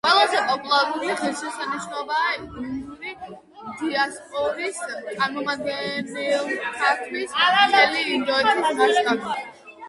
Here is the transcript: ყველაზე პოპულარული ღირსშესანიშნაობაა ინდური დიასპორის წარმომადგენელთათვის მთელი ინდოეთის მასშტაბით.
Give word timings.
ყველაზე 0.05 0.37
პოპულარული 0.45 1.09
ღირსშესანიშნაობაა 1.17 2.31
ინდური 2.37 3.13
დიასპორის 3.81 4.81
წარმომადგენელთათვის 4.95 7.37
მთელი 7.59 8.03
ინდოეთის 8.17 8.75
მასშტაბით. 8.83 9.47